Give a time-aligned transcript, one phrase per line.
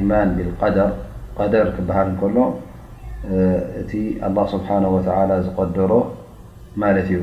[0.00, 0.10] إማ
[1.36, 2.36] ብ ደር ክበሃል ከሎ
[3.80, 3.92] እቲ
[4.26, 5.92] لله ስه ዝቀደሮ
[6.82, 7.22] ማለ ዩ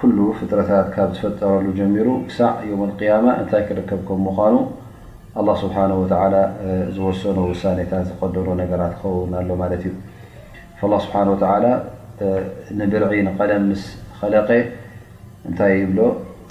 [0.00, 2.08] ኩل ፍጥረታት ካብ ዝፈጠረሉ ጀሚሩ
[2.68, 4.38] ዕ قيማ እንታይ ክርከብ ከ ምኑ
[5.38, 5.74] لله ስه
[6.96, 9.92] ዝሰኖ ሳታት ዝደሮ ነገራ ክኸውን ኣ እዩ
[10.80, 11.20] ስه
[12.80, 13.64] ንድርዒ ንقደም
[14.32, 14.50] ለቀ
[15.48, 15.98] እንታይ ብ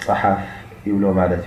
[0.06, 0.40] ፅሓፍ
[0.88, 1.46] ይብሎ ማት እዩ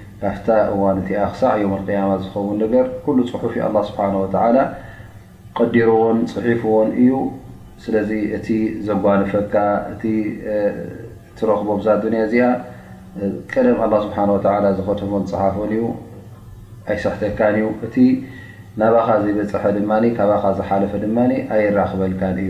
[0.21, 2.75] ካፍ እዋ እቲኣ ክሳ ዮ اقم ዝከውን ነ ل
[3.33, 4.67] ፅሑፍ ه ስه
[5.57, 7.11] قዲሮዎን ፅሒፍዎን እዩ
[7.83, 7.85] ስ
[8.37, 8.47] እቲ
[8.87, 9.53] ዘጓልፈካ
[9.93, 10.11] እ
[11.37, 11.87] ትረኽቦ ዛ
[12.25, 12.45] እዚኣ
[13.51, 14.17] ቀደም لله ስሓ
[14.79, 15.83] ዘከተቦ ፅሓፈ እዩ
[16.91, 17.63] ኣይሰሕተካ እዩ
[18.05, 18.05] እ
[18.81, 18.95] ናባ
[19.25, 19.63] ዘበፅፈ
[20.17, 20.21] ካ
[20.59, 20.91] ዝሓፈ
[21.53, 22.49] ኣይራክበልካ እዩ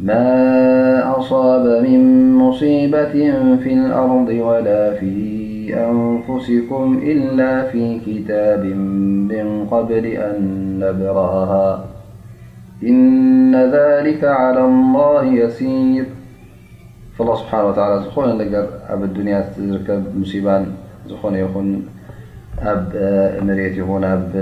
[0.00, 3.04] ما أصاب من مصيبة
[3.56, 5.44] في الأرض ولا في
[5.76, 8.64] أنفسكم إلا في كتاب
[9.34, 10.38] من قبل أن
[10.78, 11.84] نبرأها
[12.82, 16.06] إن ذلك على الله يسير
[17.18, 20.56] فالله سبحانه وتعالى ن ر ب الدنياركب مصيبا
[21.24, 21.84] ن ين
[22.62, 22.92] ب
[23.46, 24.32] مريت ين ب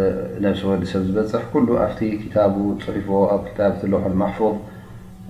[0.40, 4.54] نفس وسب بح كله ت كتاب حف كتاب لوح محفوظ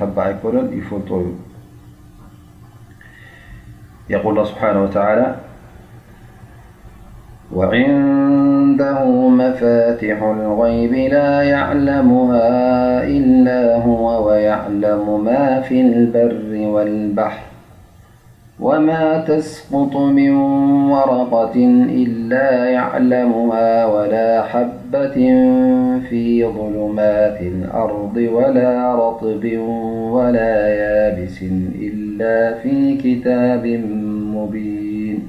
[0.00, 1.26] حب يكن يفلي
[4.10, 5.36] يقول بحانه وتعالى
[7.54, 12.44] وعنده مفاتح الغير لا يعلمها
[13.04, 17.47] إلا هو ويعلم ما في البر والبحر
[18.60, 20.30] وما تسقط من
[20.90, 21.54] ورقة
[22.02, 25.14] إلا يعلمها ولا حبة
[26.10, 29.44] في ظلمات الأرض ولا رطب
[30.16, 31.42] ولا يابس
[31.78, 33.66] إلا في كتاب
[34.36, 35.28] مبين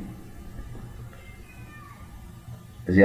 [2.99, 3.01] ج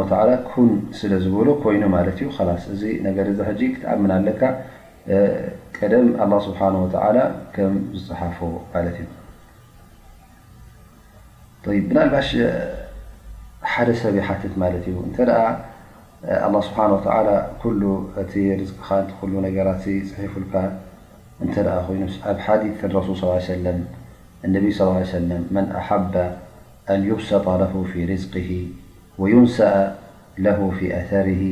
[0.98, 2.20] ስለ ዝብሎ ኮይኑ ማት እዩ
[2.74, 3.06] እዚ ነ
[3.58, 4.42] ዚ ክትኣምን ኣለካ
[5.76, 6.74] ቀደም ه ስብሓه
[7.54, 7.72] ከም
[8.04, 8.38] ዝፅሓፈ
[8.72, 8.84] ማት
[11.74, 12.28] እዩ ብናልባሽ
[13.72, 15.10] ሓደ ሰብሓትት ት እዩ እ
[18.58, 19.68] ه ስብሓ ርቅኻ ነገራ
[20.14, 20.54] ፅሒፉካ
[21.44, 21.46] እ
[21.98, 22.64] ይኑ ኣብ ዲ
[23.08, 23.24] ሱ ص
[24.44, 26.14] النب صلىىاله عيه وسلم من أحب
[26.92, 28.50] أن يبسط له في رزقه
[29.18, 29.98] وينسأ
[30.38, 31.44] له في أثره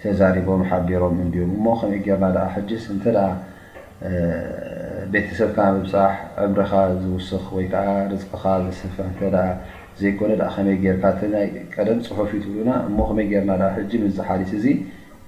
[0.00, 3.06] ተዛሪቦም ሓቢሮም እም እ ከመይ ርና እተ
[5.12, 5.56] ቤተሰብካ
[5.92, 6.72] ፅሕ ዕምረካ
[7.02, 7.28] ዝውስ
[7.64, 7.68] ይ
[8.22, 8.44] ርካ
[8.78, 8.96] ስፍ
[10.00, 11.12] ዘይኮነ ከይ ካ
[11.74, 12.70] ቀደም ፅሑፍ ትብሉና
[13.22, 13.52] እ ይ ርና
[14.18, 14.66] ዝሓሊስ እዚ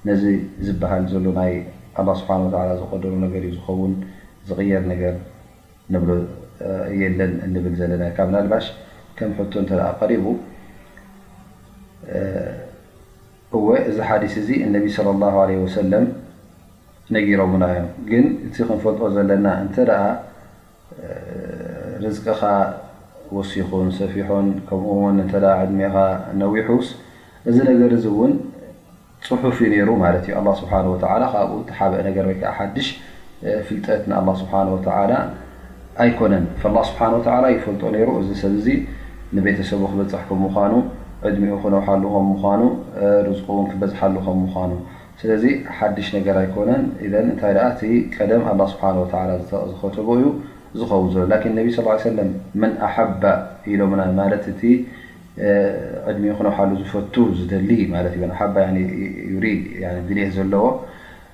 [0.09, 0.25] ነዚ
[0.67, 1.57] ዝበሃል ዘሎ ይ
[2.21, 2.29] ስሓ
[2.83, 3.95] ዝቆደሩ ነገር ዩ ዝኸውን
[4.51, 5.15] ዝቕየር ነገር
[6.07, 6.11] ብ
[7.01, 7.33] የለን
[7.65, 8.67] ብል ዘለናካብ ናልባሽ
[9.19, 9.71] ከም ቶ እተ
[10.11, 10.25] ሪቡ
[13.57, 13.59] እ
[13.91, 15.37] እዚ ሓዲስ እዚ ነቢ صለ ه
[15.75, 16.03] ሰለም
[17.15, 19.77] ነጊረሙና ዮም ግን እዚ ክንፈልጦ ዘለና እንተ
[22.03, 22.41] ርዝቅኻ
[23.37, 25.27] ወሲኹን ሰፊሖን ከምኡውን እ
[25.63, 25.95] ዕድሜኻ
[26.41, 26.89] ነዊሑስ
[27.49, 28.33] እዚ ነገር ዚ እውን
[29.31, 30.93] ፅሑፍ ዩ ነሩ ማት እዩ ስ ካብኡ
[31.71, 32.89] ቲሓበ ነገር ወከዓ ሓሽ
[33.69, 34.53] ፍልጠት ንه ስብሓ
[36.03, 36.45] ኣይኮነን
[36.91, 38.55] ስብሓ ይፈልጦ ሩ እዚ ሰብ
[39.37, 40.73] ንቤተሰቡ ክበፅሕ ከም ምኑ
[41.27, 42.43] ዕድሚኡ ክነሓሉ ከምኑ
[43.27, 44.53] ር ን ክበዝሓሉ ከምኑ
[45.21, 45.45] ስለዚ
[45.77, 46.83] ሓድሽ ነገር ኣይኮነን
[47.31, 47.55] እታይ
[47.89, 48.43] እ ቀደም
[49.49, 50.29] ስዝከተ ዩ
[50.81, 51.19] ዝኸው ሎ
[51.67, 52.27] ቢ ስ ለ
[52.63, 53.25] መን ኣሓባ
[53.73, 55.47] ኢሎም እ
[56.11, 57.71] ዕድሚኡ ክነሓሉ ዝፈቱ ዝደሊ
[60.09, 60.65] ት ዘለዎ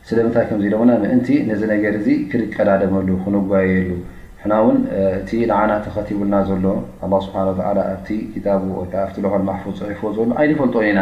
[0.08, 0.52] ስለምንታይ ከ
[0.88, 1.94] ና ምእን ነዚ ነገር
[2.30, 3.90] ክርቀዳደመሉ ክነጓየሉ
[4.44, 4.78] ሕና ውን
[5.18, 6.64] እቲ ንዓና ተኸቲቡልና ዘሎ
[7.26, 7.60] ስሓ ኣብ
[8.92, 10.98] ታ ልኮል ማፉ ፅሒፍዎ ዝበሉ ይነ ፈልጦ ኢና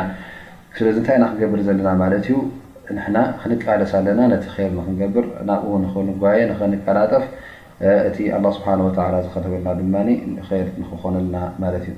[0.77, 2.37] ስለዚ ንታይ ና ክገብር ዘለና ማለት ዩ
[2.97, 4.45] ንና ክንቃለስ ኣለና ነቲ
[4.77, 7.25] ር ክንገብር ናብኡ ክንጓየ ክንቀላጠፍ
[8.11, 8.19] እቲ
[8.59, 11.97] ስሓ ዝኸለበልና ድማ ር ንክኾነልና ማለት እዩ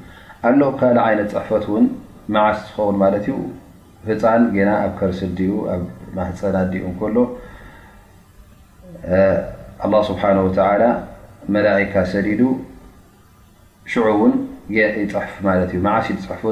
[0.49, 1.87] ኣሎ ካ ይነት ፅሕፈት ውን
[2.34, 3.38] መዓስ ዝኸውን ማት ዩ
[4.08, 5.82] ህፃን ና ኣብ ከርሲ ድኡ ኣብ
[6.18, 6.84] ማፀና ዲኡ
[7.16, 7.18] ሎ
[10.11, 10.23] ስብሓ
[11.54, 12.40] መላካ ሰዲዱ
[13.92, 14.34] ሽዑ ውን
[14.78, 15.32] ይፅሕፍ
[15.64, 16.44] እዩ ዓስ ዝፅሕፉ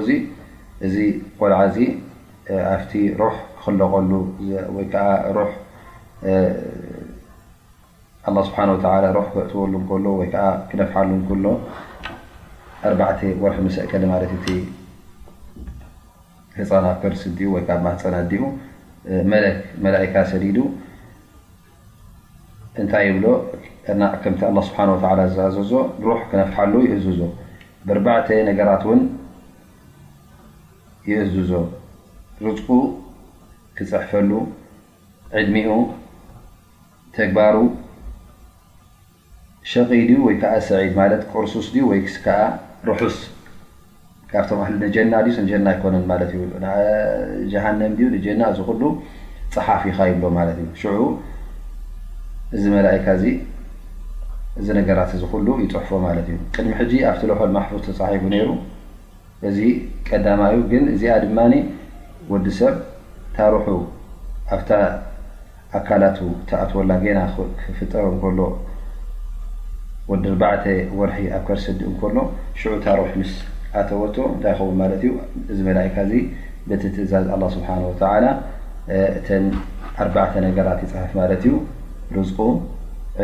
[0.87, 0.97] እዚ
[1.39, 1.85] ቆልዓ ዚ
[2.73, 3.35] ኣብቲ ሮሕ
[3.65, 4.13] ክክለቀሉ
[8.49, 8.59] ስብሓ
[9.35, 9.73] ክእትወሉ
[10.05, 10.29] ሎ ወይ
[10.71, 11.55] ክነፍሓሉ ሎ
[12.89, 12.91] ኣ
[13.45, 14.59] ወርሒ ሰ ማለ እ
[16.59, 17.23] ህፃና ፐርሲ
[17.53, 17.65] ኡ
[18.03, 18.45] ፀና እኡ
[19.85, 20.59] መላካ ሰዲዱ
[22.81, 23.27] እንታይ ብሎ
[24.23, 24.79] ከምቲ ኣ ስብሓ
[25.39, 25.73] ዝዘዞ
[26.07, 27.21] ሮሕ ክነፍሓሉ ይህዝዞ
[27.89, 29.03] ብኣርባዕተ ነገራት ን
[31.11, 31.53] ይእዝዞ
[32.47, 32.71] ርፅቁ
[33.77, 34.31] ክፅሕፈሉ
[35.39, 35.71] ዕድሚኡ
[37.17, 37.57] ተግባሩ
[39.71, 42.39] ሸቀይ ድዩ ወይከዓ ሰዒድ ማለት ቁርሱስ ዩ ወይ ከዓ
[42.89, 43.17] ርሑስ
[44.31, 46.47] ካብቶም ሊ ንጀና ስጀና ይኮነን ማለት ይ
[47.53, 48.83] ጀሃንም ንጀና እዚ ሉ
[49.55, 51.01] ፀሓፍ ይኻይሎ ማለት እዩ ሽዑ
[52.57, 53.25] እዚ መላእካ እዚ
[54.61, 58.49] እዚ ነገራት እዚ ሉ ይፅሕፎ ማለት እዩ ቅድሚ ሕጂ ኣብቲ ለኮል ማሕፉዝ ተፃሒፉ ነይሩ
[59.49, 59.59] እዚ
[60.09, 61.55] ቀዳማዩ ግን እዚኣ ድማኒ
[62.33, 62.75] ወዲ ሰብ
[63.37, 63.67] ታሩሑ
[64.57, 64.71] ኣብታ
[65.79, 66.19] ኣካላት
[66.49, 67.19] ተኣትወላ ገና
[67.61, 68.39] ክፍጠር እከሎ
[70.11, 70.65] ወዲ ኣርባዕተ
[71.01, 72.17] ወርሒ ኣብ ከርሰዲኡ እንከሎ
[72.61, 73.33] ሽዑ ታሩሕ ምስ
[73.81, 75.11] ኣተወቶ እንታይ ይኸውን ማለት እዩ
[75.53, 76.13] እዚ መላእ ካዚ
[76.69, 78.25] በቲ ትእዛዝ ኣላ ስብሓን ወተላ
[79.19, 79.45] እተን
[80.05, 81.55] ኣርባዕተ ነገራት ይፅሓፍ ማለት እዩ
[82.17, 82.39] ርዝቁ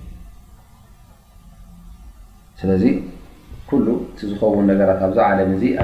[2.61, 2.85] ስለዚ
[3.69, 5.83] ኩሉ እቲ ዝኸውን ነገራት ኣብዚ ዓለም እዚ ኣ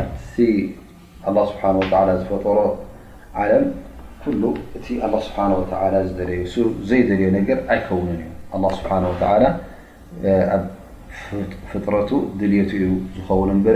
[1.35, 2.57] ه ስብሓه ዝፈጠሮ
[3.43, 3.63] ዓለም
[4.41, 4.43] ሉ
[4.77, 4.85] እቲ
[6.53, 8.23] ስብ ለ ዘይደልየ ነገር ኣይከውን እዩ
[8.77, 8.79] ስ
[10.53, 10.63] ኣብ
[11.71, 13.67] ፍጥረቱ ድልቱ እዩ ዝኸውን በ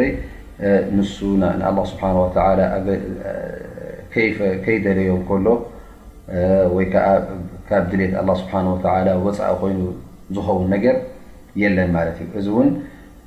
[1.94, 1.96] ስ
[4.66, 5.50] ከይደለዮም ሎ
[7.70, 9.06] ካብ ድት ስ ፃኢ
[9.64, 9.80] ኮይኑ
[10.38, 10.96] ዝኸውን ነገር
[11.62, 11.90] የለን
[12.50, 12.52] ዩ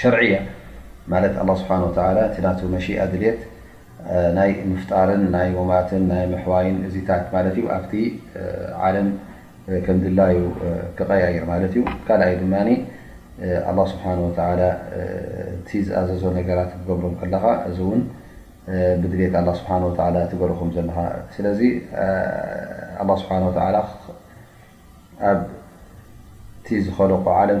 [0.00, 0.38] ሸርያ
[1.10, 1.24] ማት
[1.60, 1.72] ስብሓ
[2.28, 3.40] እቲ ና መሽኣ ድልት
[4.38, 7.92] ናይ ምፍጣርን ናይ ወማትን ናይ ምሕዋይን እዚታት ማለት ዩ ኣብቲ
[8.88, 9.08] ዓለም
[9.86, 10.38] ከም ድላዩ
[10.98, 14.04] ክቀያይር ማለት እዩ ካልኣይ ድማ ስሓ
[15.56, 18.02] እቲ ዝኣዘዞ ነገራት ክገብሮም ከለኻ እዚ እውን
[19.00, 19.72] ብድልት ስብሓ
[20.32, 20.98] ትገልኹም ዘለካ
[21.36, 21.60] ስለዚ
[23.24, 23.30] ስሓ
[25.24, 25.48] ኣብቲ
[26.86, 27.60] ዝኸለኮ ዓለም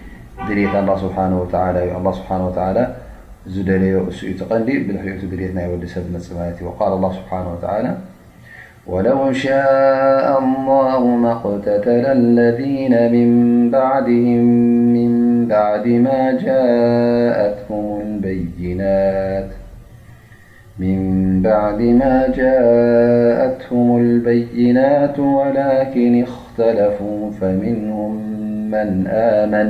[0.47, 0.95] دياللهبهتىالله
[2.17, 2.83] سبحانه وتعالى
[3.55, 7.91] زلستقي بلحدرياوسنماتي وقال الله سبحانه وتعالى
[8.87, 13.29] ولو شاء الله مقتتل الذين من
[13.75, 14.43] بعدهم
[14.97, 15.11] من
[15.53, 15.85] بعد
[22.01, 28.11] ما جاءتهم البينات ولكن اختلفوا فمنهم
[28.71, 29.69] من آمن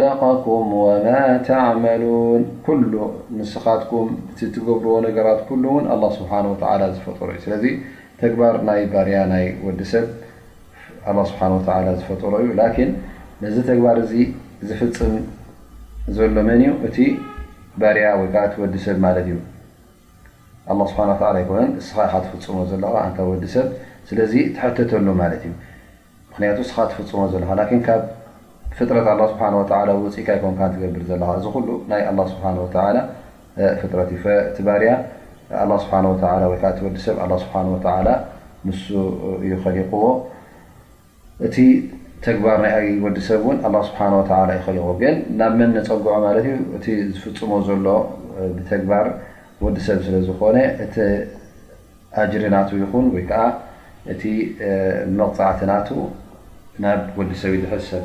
[0.00, 0.74] ለقኩም ማ
[1.46, 2.42] ተመን
[3.38, 6.30] ንስኻትኩም እቲ ትገብርዎ ነገራት ሉ እውን ኣ ስሓ
[6.96, 7.64] ዝፈጠሮ እዩ ስለዚ
[8.20, 10.06] ተግባር ናይ ባርያ ናይ ወዲሰብ
[11.30, 11.40] ስሓ
[12.00, 12.50] ዝፈጠሮ እዩ
[13.42, 14.12] ነዚ ተግባር እዚ
[14.68, 15.16] ዝፍፅም
[16.18, 16.96] ዘሎ መን እዩ እቲ
[17.82, 19.38] ባርያ ወይከዓ ትወዲ ሰብ ማለት እዩ
[21.64, 23.66] ነ ስ ትፍፅሞ ዘለካ ታ ወዲሰብ
[24.10, 25.52] ስለዚ ትተተሉ ማ እዩ
[26.34, 27.86] ክቱ ስኻ ትፍፅሞ ዘለካ
[28.78, 30.34] ፍጥረ ፅኢካ
[30.80, 31.22] ብር ዘለ
[36.54, 37.06] እዚ
[38.02, 40.02] ርያ ሊقዎ
[41.46, 41.56] እቲ
[42.26, 46.14] ተግባር ይ ወዲሰብ ይሊق ን ናብ መ ፀጉዖ
[46.48, 46.54] ዩ
[46.86, 47.86] እ ዝፍፅሞ ዘሎ
[48.56, 49.06] ብተግባር
[49.64, 50.56] ወዲሰብ ስዝኮነ
[52.44, 52.86] ሪና ይ
[54.68, 54.70] እ
[55.18, 55.72] መቕፃዕትና
[56.84, 58.04] ናብ ወዲሰብ ድ ሰብ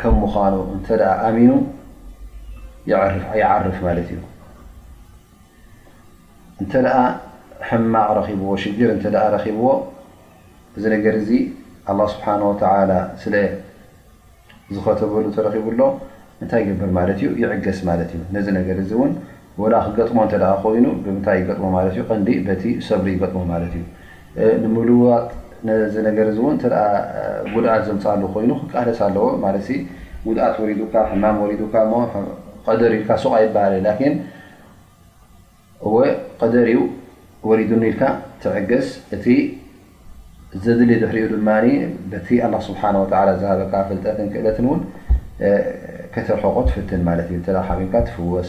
[0.00, 0.86] ከም ምዃኑ እንተ
[1.28, 1.50] ኣሚኑ
[3.40, 4.20] ይዓርፍ ማለት እዩ
[6.62, 6.72] እንተ
[7.68, 9.04] ሕማቅ ረብዎ ሽግር እተ
[9.58, 9.68] ብዎ
[10.76, 11.30] እዚ ነገር እዚ
[11.90, 12.26] ኣ ስብሓ
[12.62, 12.64] ተ
[13.22, 13.34] ስለ
[14.74, 15.80] ዝኸተበሉ ተረኪቡሎ
[16.42, 19.10] እንታይ ይገብር ማለት እዩ ይዕገስ ማለት እዩ ነዚ ነገር እዚ እውን
[19.86, 20.34] ክገጥሞ እተ
[20.78, 20.86] ይኑ
[21.16, 21.64] ምታይ ይገጥሞ
[22.26, 23.38] ዲ ቲ ሰብሪ ይገጥሞ
[23.72, 23.74] ት
[24.44, 25.24] እዩ ንምልዋጥ
[26.08, 26.60] ነገር ን
[27.54, 29.24] ጉድኣት ዘምፃሉ ይኑ ክቃደስ ኣለዎ
[30.26, 31.38] ጉድኣት ወሪዱካ ሕማም
[32.80, 33.74] ደር ኢል ሱቃ ይበሃል
[36.42, 36.66] ቀደር
[37.50, 38.02] ወሪዱኒ ኢልካ
[38.42, 39.24] ትዕገስ እቲ
[40.64, 41.32] ዘድሊ ዝሕርኡ
[42.12, 42.20] ድ
[42.66, 42.80] ስሓ
[43.40, 44.76] ዝሃበካ ፍጠት ክእለት ው
[46.26, 48.48] ተርሕቆ ትፍት ት እዩ ሓቢልካ ትፍወስ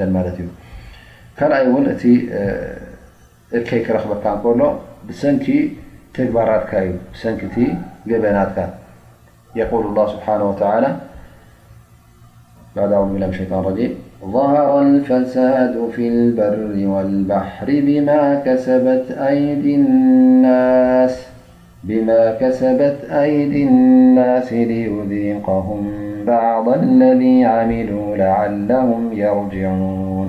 [0.00, 0.14] እዩ
[1.40, 2.04] قلي ون ت
[3.70, 4.68] كيك رب نكله
[5.08, 5.46] بسنك
[6.14, 6.72] تجباراتك
[7.20, 7.56] سنك ت
[8.08, 8.58] جبناتك
[9.62, 10.88] يقول الله سبحانه وتعالى
[12.76, 13.92] بعد عض بله باشيطان الرجيم
[14.34, 16.58] ظهر الفساد في البر
[16.92, 19.04] والبحر بما كسبت
[23.20, 25.80] أيدي الناس ليذيقهم
[26.32, 30.28] بعض الذي عملوا لعلهم يرجعون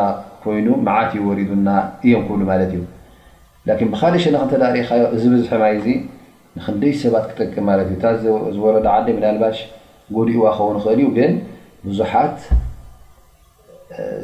[0.44, 1.70] ኮይኑ መዓት ዩወሪዱና
[2.06, 2.82] እዮም ክብሉ ማለት እዩ
[3.88, 5.88] ን ብካልእ ሸና ክተዳሪእካዮ እዚ ብዝሒ ማይ እዚ
[6.58, 8.08] ንክንደይ ሰባት ክጠቅም ማለት እዩ እታ
[8.56, 9.58] ዝወረዳ ዓዲ ምናልባሽ
[10.16, 11.34] ጎዲእዋ ክኸውን ክእል እዩ ግን
[11.88, 12.38] ብዙሓት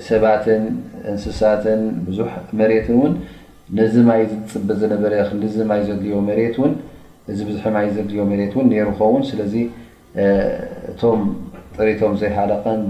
[0.08, 0.64] ሰባትን
[1.12, 3.14] እንስሳትን ብዙሕ መሬትን እውን
[3.80, 6.72] ነዚ ማይ ዝፅበ ዝነበረ ክ ማይ ዘድልዮ መሬት እውን
[7.32, 9.56] እዚ ብዙሕ ማይ ዘልዮ መት እን ሩ ከውን ስለዚ
[10.92, 11.22] እቶም
[11.76, 12.82] ጥሪቶም ዘይሃለቀን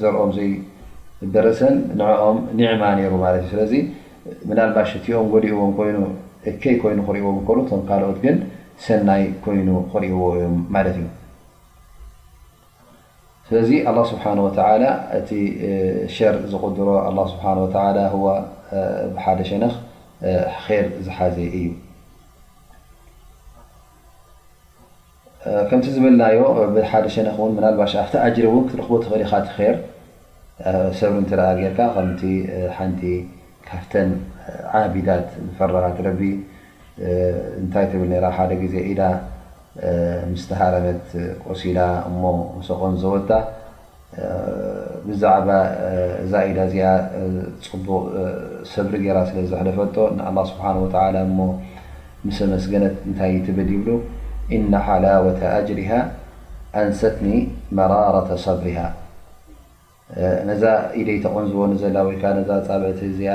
[0.00, 3.62] ዘርኦም ዘይደረሰን ንኦም ኒዕማ ሩ ማት እዩ ስለ
[4.48, 5.98] ምናልማ ሽትኦም ጎዲእዎም ኮይኑ
[6.52, 7.38] እከይ ኮይኑ ክርእዎም
[7.70, 8.36] ቶም ካልኦት ግን
[8.84, 11.06] ሰናይ ኮይኑ ክርእዎ ዮም ማለት እዩ
[13.48, 14.24] ስለዚ ه ስብሓ
[15.18, 15.30] እቲ
[16.14, 16.88] ሸር ዝቁድሮ
[17.32, 17.44] ስሓ
[19.24, 19.64] ሓደ ሸነ
[20.70, 21.66] ር ዝሓዘ እዩ
[25.68, 26.38] ከምቲ ዝብልናዮ
[26.92, 29.76] ሓደ ሸነ ን ናባሽ ኣብቲ ኣጅሪ እውን ክትረኽቦ ትኽእል ኢኻ ትኸር
[30.98, 32.22] ሰብሪ ትረአ ጌርካ ከቲ
[32.76, 33.02] ሓንቲ
[33.68, 34.10] ካፍተን
[34.80, 36.20] ዓቢዳት ፈረኻት ረቢ
[37.60, 38.94] እንታይ ትብል ሓደ ግዜ ኢ
[40.32, 41.04] ምስተሃረነት
[41.48, 41.80] ቆሲላ
[42.10, 42.22] እሞ
[42.68, 43.30] ሰቆን ዘወታ
[45.08, 45.48] ብዛعባ
[46.22, 46.86] እዛ ኢዳ እዚኣ
[47.68, 48.04] ፅቡቕ
[48.72, 50.76] ሰብሪ ገራ ስለ ዘሕደፈጦ ንኣلله ስብሓه
[51.24, 51.36] እ
[52.28, 53.88] ምስመስገነት እንታይ ትብል ይብሉ
[54.56, 55.90] እነ ሓላወة ኣጅሪሃ
[56.80, 57.30] ኣንሰትኒ
[57.78, 58.78] መራራ ሰብሪሃ
[60.48, 60.62] ነዛ
[61.00, 63.32] ኢደይ ተቆንዝቦ ዘላ ወይከ ዛ ፃብዕቲ እዚኣ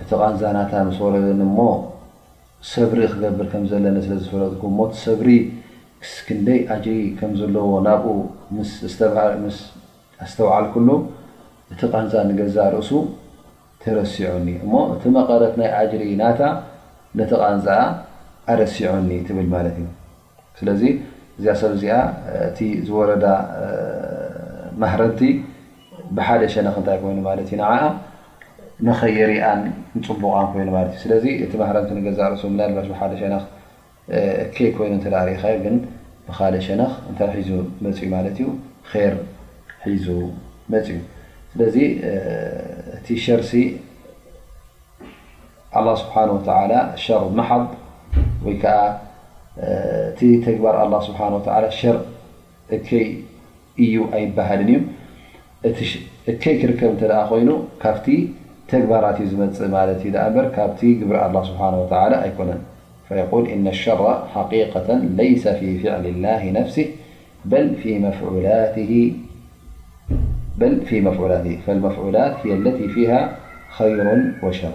[0.00, 1.60] እቲ ቃንዛ ናታ ስ ወረኒ ሞ
[2.72, 4.64] ሰብሪ ክገብር ከም ዘለ ስለዝፈለጥኩ
[5.04, 5.28] ሰብሪ
[6.02, 8.16] ክስክንደይ ኣጅሪ ከም ዘለዎ ናብኡ
[10.24, 10.88] ኣስተውዓል ኩሉ
[11.72, 12.90] እቲ ቃንዛ ንገዛ ርእሱ
[13.82, 16.40] ተረሲዑኒ እሞ እቲ መቐረት ናይ ኣጅሪ ናታ
[17.18, 17.66] ነቲ ቃንዝ
[18.74, 19.80] ሲኒ ብል ማ እዩ
[20.58, 20.82] ስለዚ
[21.38, 21.96] እዚኣ ሰብ ዚኣ
[22.48, 23.24] እቲ ዝወረዳ
[24.82, 25.20] ማህረንቲ
[26.16, 27.52] ብሓደ ሸነክ እንታይ ኮይኑ ማት እዩ
[28.88, 29.60] መኸየርኣን
[30.06, 31.76] ፅቡቃን ኮይኑ እ ስለዚ እቲ ማረ
[32.06, 32.44] ገዛ ርእሱ
[32.76, 33.24] ባሽ ሓደ ሸ
[34.66, 35.74] ይ ኮይኑ ተሪእኻ ግ
[36.38, 37.50] ብደ ሸነ እታይ ሒዙ
[37.84, 38.46] መፅኡ ማት እዩ
[38.92, 39.12] ር
[39.84, 40.06] ሒዙ
[40.72, 40.98] መፅ ዩ
[41.52, 41.76] ስለዚ
[42.96, 43.52] እቲ ሸርሲ
[45.78, 46.14] ኣه ስብሓ
[47.04, 47.62] ሸር መሓብ
[48.46, 48.62] يك
[50.18, 52.00] ت تجبر الله سبحانه وتعلى شر
[52.88, 52.90] ك
[53.78, 54.82] يبهل
[56.42, 56.96] ك ركب
[57.38, 57.96] ين ت
[58.72, 59.42] تجبرت م
[60.78, 62.48] ت جبر الله سبحانه وتعلى يكن
[63.08, 64.02] فيقول إن الشر
[64.34, 64.88] حقيقة
[65.20, 66.86] ليس في فعل الله نفسه
[67.52, 67.66] بل
[70.88, 73.20] في مفعولاته فالمفعولات التي فيها
[73.78, 74.06] خير
[74.44, 74.74] وشر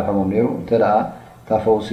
[0.00, 0.70] ደ ሙም ሩ እተ
[1.42, 1.90] እታ ፈውሲ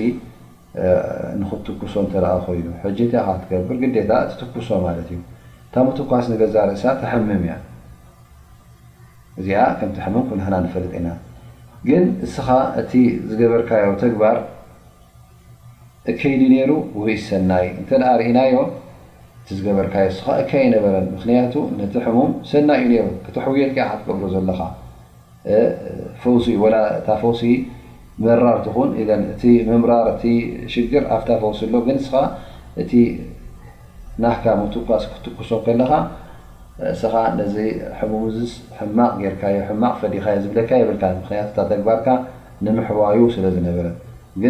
[1.41, 2.67] ንክትኩሶ እተኣ ኮይኑ
[3.11, 5.19] ካ ትገብር ግታ ትኩሶ ማት እዩ
[5.73, 7.53] ታ መትኳስ ንገዛርእሳ ተምም እያ
[9.39, 10.31] እዚኣ ከም ተምም ኮ
[10.65, 11.07] ንፈልጥ ኢና
[11.87, 12.47] ግን እስኻ
[12.81, 12.91] እቲ
[13.29, 14.37] ዝገበርካዮ ተግባር
[16.11, 16.71] እከይዲ ሩ
[17.01, 17.89] ወይ ሰናይ እተ
[18.21, 18.55] ርእናዮ
[19.43, 24.61] እ ዝገበርካዮስ እከይነበረ ምክያቱ ነቲ ሙም ሰናይ ዩ ሩ ተ ሕውየልክ ካ ትገብሮ ዘለካ
[26.23, 26.45] ፈሲ
[27.23, 27.41] ፈሲ
[28.24, 30.24] መራርትኹን እቲ መምራር እቲ
[30.74, 32.22] ሽግር ኣፍታፈሲሎ ግ ስ
[32.82, 32.91] እቲ
[34.24, 35.93] ናህካመቱኳስ ክትኩሶ ከለካ
[36.91, 37.55] እስኻ ነዚ
[37.99, 38.24] ሕሙም
[38.78, 41.03] ሕማቅ ጌርካዮማቅ ፈዲካ ዝብለካ የልካ
[41.80, 42.07] ግባርካ
[42.66, 43.88] ንምሕዋዩ ስለ ዝነበረ
[44.41, 44.43] ግ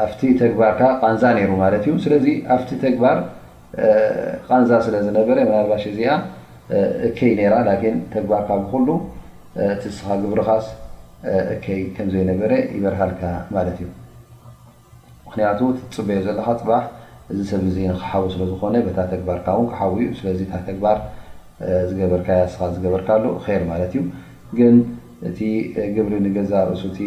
[0.00, 0.06] ኣ
[0.42, 0.80] ተግባርካ
[1.14, 2.56] ንዛ ይሩ ማት እዩ ስለዚ ኣ
[2.96, 3.18] ግባር
[4.62, 6.10] ንዛ ስለዝነበረ መናርባሽ እዚኣ
[7.08, 7.54] እከይ ራ
[8.14, 8.88] ተግባርካ ዝሉ
[9.56, 10.66] እቲ ስኻ ግብሪኻስ
[11.54, 13.22] እከይ ከምዘይነበረ ይበርሃልካ
[13.56, 13.88] ማለት እዩ
[15.26, 15.60] ምክንያቱ
[15.96, 16.82] ፅበዩ ዘለካ ፅባሕ
[17.32, 20.98] እዚ ሰብ እዚክሓው ስለዝኾነ በታ ተግባርካ ውን ክሓ እዩ ስለዚ ታ ተግባር
[21.88, 24.00] ዝገበርካ ስኻ ዝገበርካ ሉ ይር ማለት እዩ
[24.58, 24.76] ግን
[25.28, 25.38] እቲ
[25.94, 26.98] ግብሪ ንገዛ ርእሱእቲ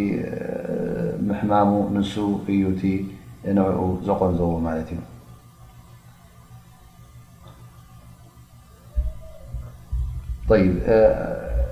[1.27, 2.15] ምሕማሙ ንሱ
[2.55, 2.83] እዩቲ
[3.59, 3.77] ነኡ
[4.07, 4.99] ዘቆንዘዎ ማለት እዩ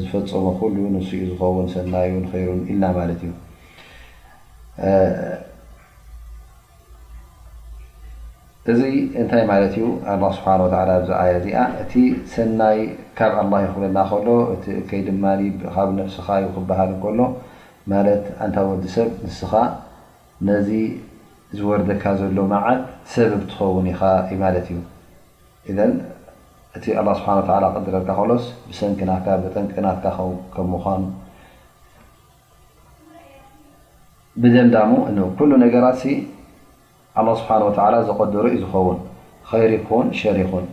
[0.00, 2.10] ዝፈፀሙ ኩሉ ንስኡ ዝኸውን ሰናዩ
[2.40, 3.32] ይሩን ኢልና ማለት እዩ
[8.72, 8.80] እዚ
[9.20, 10.48] እንታይ ማለት እዩ ኣ ስብሓ
[11.06, 11.92] ዚ ኣያ እዚኣ እቲ
[12.34, 12.78] ሰናይ
[13.20, 14.26] ካብ ኣላ ይክብለና ከሎ
[14.82, 15.24] እከይ ድማ
[15.76, 17.20] ካብ ነፍስካ ዩ ክበሃል ከሎ
[17.92, 19.52] ማለት እንታ ወዲ ሰብ ንስኻ
[20.48, 20.70] ነዚ
[21.58, 22.82] ዝወርደካ ዘሎ መዓት
[23.14, 24.00] ሰበብ ትኸውን ኢኻ
[24.32, 24.78] ዩ ማለት እዩ
[26.78, 27.26] እቲ ه ስብሓ
[27.86, 29.12] ድረካ ሎስ ብሰንኪና
[29.44, 29.90] ብጠንቂ ና
[30.72, 30.98] ምኑ
[34.42, 34.90] ብደምዳሙ
[35.38, 35.86] ኩل ነገራ
[37.26, 38.98] له ስብሓه ዘቀደሩ ዩ ዝኸውን
[39.48, 40.66] ከይሪኩን ሸሪ ኹን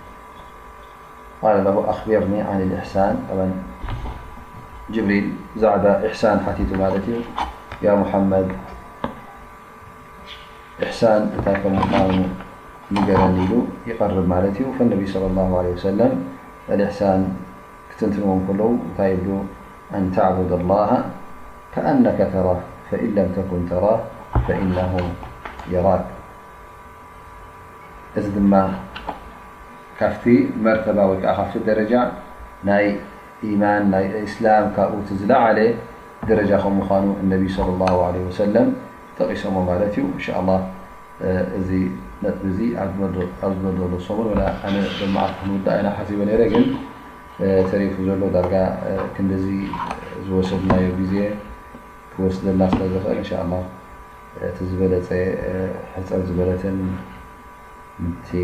[1.41, 3.13] قالل أخبرني عن الإحسان
[4.89, 5.27] جبريل
[5.63, 6.37] عب إحسان
[7.81, 8.47] يامحمد
[10.83, 11.21] إحسان
[13.87, 14.05] يقرب
[14.79, 16.11] فالنبي صلى الله عليه وسلم
[16.69, 17.19] الإحسان
[18.01, 18.61] ننل
[18.99, 19.15] ي
[19.97, 21.03] أن تعبد الله
[21.75, 22.57] كأنك ترا
[22.91, 23.99] فإن لم تكن تراه
[24.47, 24.93] فإنه
[25.69, 26.05] يراك
[30.01, 30.25] ካብቲ
[30.65, 31.93] መርተባ ወይዓ ካ ደረጃ
[32.69, 32.85] ናይ
[33.61, 35.59] ማን ናይ እስላም ካብኡ ዝለዓለ
[36.29, 36.89] ደረጃ ከም ምኑ
[37.23, 38.67] እነቢ صى الله عله ሰለም
[39.17, 40.57] ተቂሶሞ ማለት እዩ እን له
[42.49, 42.59] እዚ
[43.01, 44.27] መጥ ኣ ዝመደሎ ሰሙን
[45.15, 46.19] ማዓ ክንውዳ ና ሓሲቦ
[46.53, 46.65] ግን
[47.69, 48.53] ተሪፉ ዘሎ ዳጋ
[49.15, 49.29] ክን
[50.25, 51.13] ዝወሰድናዮ ግዜ
[52.23, 53.19] ወስደና ስለዝኽእል
[54.47, 55.09] እቲ ዝበለፀ
[55.95, 56.77] ሕፀብ ዝበለትን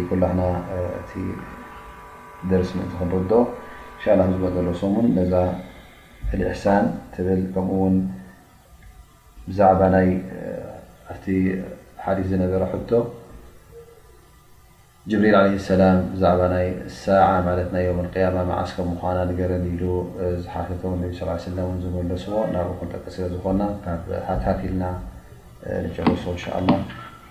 [0.09, 0.41] ኩላና
[1.01, 1.11] እቲ
[2.49, 5.33] ደርስ ምእ ክንር ዝመለሶምን ነዛ
[6.39, 6.83] ሊሕሳን
[7.13, 7.95] ትብል ከምኡ ውን
[9.47, 10.09] ብዛዕባ ይ
[11.13, 11.25] ኣብቲ
[12.05, 12.91] ሓዲስ ዝነበረ ሕቶ
[15.11, 16.69] ጅብሪል ع ሰላም ብዛባ ይ
[17.01, 17.27] ሳع
[17.57, 19.65] ለት ዮም ያማ መዓስ ምኳና ንገረሉ
[20.43, 21.11] ዝሓፈቶ ነ
[21.57, 24.83] ለ ዝመለስዎ ናብኡክንጠቀ ስለ ዝኮና ካ ትሓትልና
[25.87, 26.33] ንጨበስዎ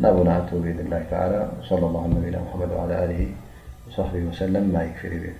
[0.00, 3.26] نابونا عنته بإذن الله تعالى وصلى الله النبينا محمد وعلى آله
[3.88, 5.32] وصحبه وسلم ما يكفري به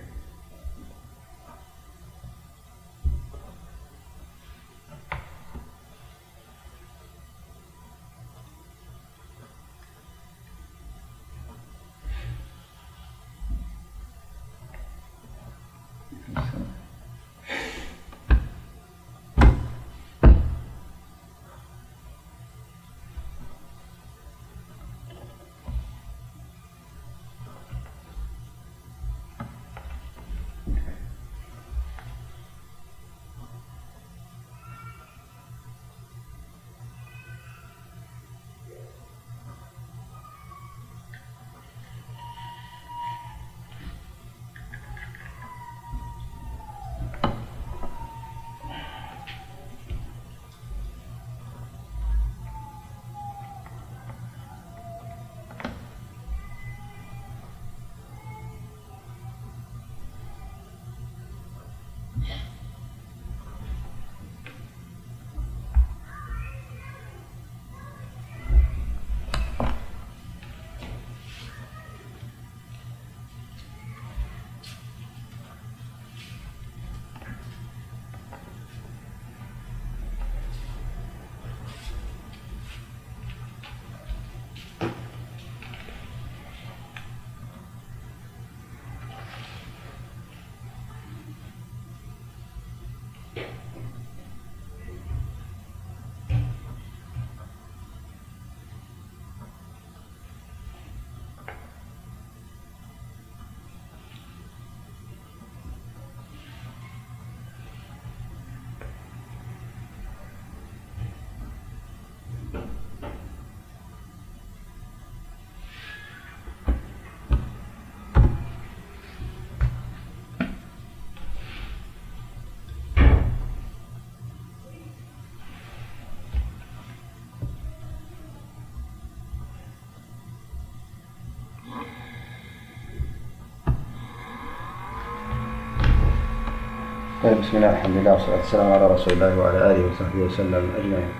[137.19, 141.11] بسم الله الحمدللله والصلاة والسلام على رسول الله وعلى آله وصحبه وسلم أجمعين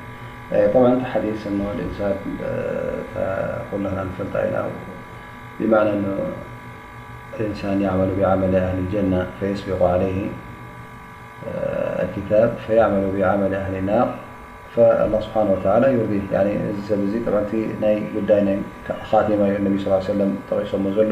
[0.74, 2.14] طبعا ف حديث أن الإنسان
[3.72, 6.14] قولله لتنبمعنى أنه
[7.40, 10.20] الإنسان يعمل بعمل أهل الجنة فيسبق عليه
[12.06, 14.10] الكتاب فيعمل بعمل أهل النار
[14.76, 16.52] فالله سبحانه وتعالى يرضيه يعني
[16.88, 18.64] زيبعيني جدان
[19.12, 21.12] خاتم النبي صلى ا عيه وسلم تيمزل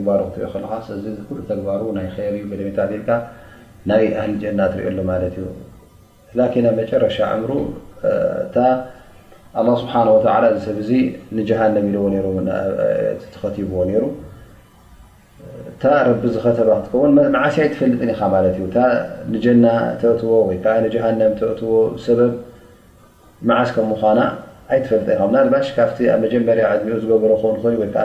[23.67, 23.73] ስ ፈጥ ስ
[24.71, 25.79] ኣይ ተፈልጠ ናልሽ ካ
[26.13, 27.31] ኣብ መጀመርያ ዕድሚኡ ዝገብሮ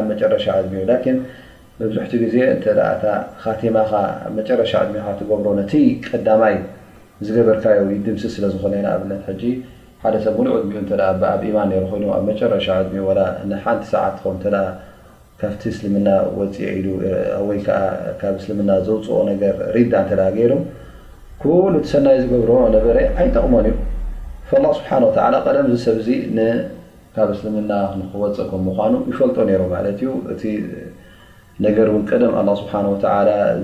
[0.04, 1.04] ንመጨረሻ ድኡ
[1.80, 2.34] ብዙሕቲ ዜ
[3.60, 3.76] ቲማ
[4.38, 5.72] መጨረሻ ዕድሚካ ትገብሮ ነቲ
[6.08, 6.54] ቀዳማይ
[7.26, 9.40] ዝገበርካዮ ድምሲ ስለዝኾነ ኢ ኣብት
[10.04, 11.24] ሓደሰብ ዕድኡ ኣብ
[11.56, 13.06] ማን ይኣብ መረሻ ድ
[13.66, 17.64] ሓንቲ ሰዓት ኸካብቲ እስልምና ፅ
[18.38, 19.44] እስልምና ዘውፅኦ ገ
[19.76, 20.52] ሪዳ እ ገይሩ
[21.42, 23.74] ኩሉ ሰናይ ዝገብሮ ነበረ ኣይጠቕመን እዩ
[24.62, 24.88] ኣه ስሓ
[25.46, 26.08] ቀደም ዚ ሰብዚ
[27.16, 30.42] ካብ እስልምና ንክወፀኮም ምኑ ይፈልጦ ሩ ማ እዩ እቲ
[31.66, 31.88] ነገር
[32.22, 32.62] ደም ስ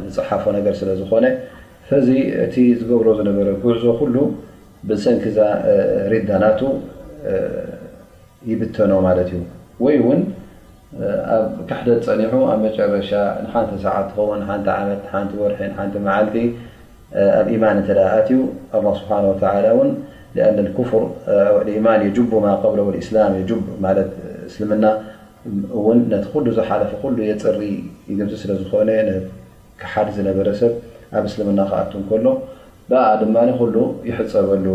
[0.03, 1.27] ዝፅሓፎ ነር ስለዝኾነ
[2.09, 2.11] ዚ
[2.45, 3.85] እቲ ዝገብሮ ዝነበረ ክውዕዞ
[4.17, 4.19] ሉ
[4.89, 5.39] ብሰንኪዛ
[6.13, 6.61] ሪዳናቱ
[8.51, 9.33] ይብተኖ ማት እዩ
[9.85, 10.21] ወይ ውን
[11.57, 12.21] ብ ካሕደ ፀኒ
[12.53, 13.11] ኣብ መጨረሻ
[13.45, 14.67] ንሓንቲ ሰዓት እትኸውን ሓቲ
[15.35, 16.37] መት ርሒ መዓልቲ
[17.43, 18.41] ኣብ ማን እኣት ዩ
[19.01, 19.45] ስብ
[20.91, 22.33] ፍር ማን የቡ
[22.73, 23.19] ብሎ ስላ
[24.79, 24.87] እና
[25.99, 27.61] ን ቲ ሉ ዝሓለፈ ሉ የፅሪ
[28.11, 28.91] ይግፅ ስለዝኮነ
[29.83, 30.73] ክሓድ ዝነበረ ሰብ
[31.19, 32.27] ኣብ እስልምና ከኣቱ ከሎ
[32.91, 33.37] ብ ድማ
[33.77, 33.79] ሉ
[34.09, 34.67] ይሕፀበሉ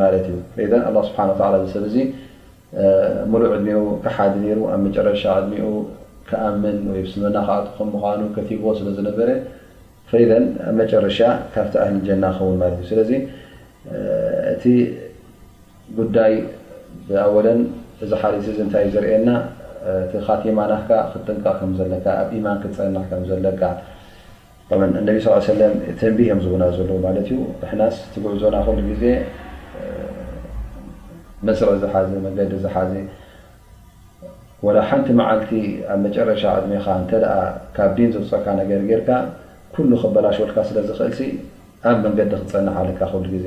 [0.00, 1.82] ማ ዩ ስብሓ ሰብ
[3.32, 3.66] ሙሉ ዕድ
[4.04, 5.50] ክሓዲ ሩ ኣብ ረሻ ዕድ
[6.30, 9.28] ክኣምን ወኣ ስልና ከኣ ከምኑ ከቲቦዎ ስለዝነበረ
[10.80, 11.18] መጨረሻ
[11.54, 12.92] ካብቲ ህሊ ጀና ኸውን ስ
[14.52, 14.64] እቲ
[15.98, 16.32] ጉዳይ
[17.08, 17.60] ብኣወለን
[18.04, 19.30] እዚ ሓሊ እ እንታይ እ ዘርእየና
[20.04, 20.72] እቲ ካትማና
[21.12, 23.62] ክጥንቀቕ ከዘለካ ኣብ ማን ክፀና ከዘለካ
[25.00, 25.08] እነ
[25.46, 25.60] ሰለ
[25.98, 27.36] ተንቢ እዮም ዝውና ዘለዎ ማለት ዩ
[27.70, 29.04] ሕናስ ቲጉዕዞና ክሉ ግዜ
[31.46, 32.92] መስርዕ ዝሓዚ መንገዲ ዝሓዚ
[34.88, 35.50] ሓንቲ መዓልቲ
[35.92, 37.12] ኣብ መጨረሻ ቅድሜኻ እተ
[37.76, 39.08] ካብ ዲን ዝውፀካ ነገር ርካ
[39.76, 41.32] ኩሉ ክበላሽወልካ ስለ ዝኽእል
[41.90, 43.46] ኣብ መንገዲ ክትፀንልካ ክሉ ግዜ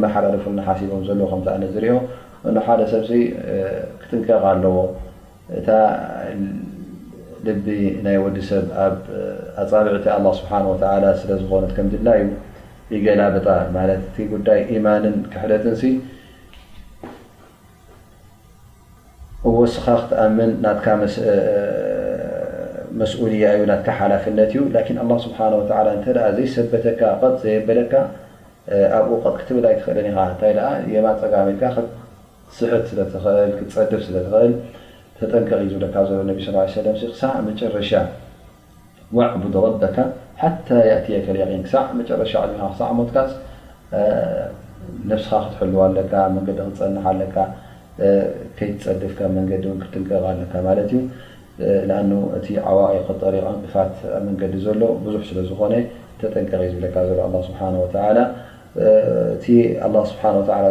[0.01, 3.09] መሓፉ ቦም ኦ ደ ሰብ
[4.01, 4.78] ክጥንቀق ኣዎ
[5.57, 6.36] እ
[7.45, 7.68] ልቢ
[8.05, 8.63] ናይ ዲሰብ
[12.95, 13.18] ዝኾነ
[14.74, 15.63] ዩ ማን ክሕደት
[19.53, 20.79] ወስኻ ክትኣም ና
[22.99, 25.39] መስኡልያ እዩ ና ሓላፍነት እዩ ه ስብሓ
[25.69, 27.01] ተ ዘይሰበተካ
[27.41, 27.93] ዘየበለካ
[28.97, 30.51] ኣብኡ ጥ ክትብል ይትኽእል ታ
[30.93, 31.63] የማ ፀጋሚካ
[32.57, 32.71] ስሕ
[33.75, 34.23] ፀድብ ስ
[35.19, 35.95] ተጠቀቂዝብካ
[36.39, 38.01] ክሳዕ መረሻ
[39.17, 39.97] ዋዕቡድ ረበካ
[40.41, 41.05] ሓታ እት
[41.65, 43.31] ክሳ መረሻ ካ ሳ መትካስ
[45.11, 47.35] ነስኻ ክትሕልዋ ለካ መንገዲ ክትፀንሓ ለካ
[48.57, 50.09] ከይትፀድፍከ መንገዲ ክጠቀ
[50.45, 50.53] ኣካ
[50.91, 50.93] ዩ
[52.09, 52.39] ንኣ እ
[53.09, 53.93] ዋቂሪ ንቅፋት
[54.27, 54.81] መንገዲ ሎ
[55.11, 55.73] ዙ ስለዝኾነ
[56.21, 56.83] ተጠንቀቂ ዝብ
[57.39, 57.77] እ